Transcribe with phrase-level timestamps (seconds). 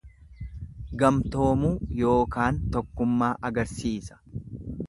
[1.03, 1.71] Gamtoomuu
[2.05, 4.23] yookaan tokkummaa agarsiisa.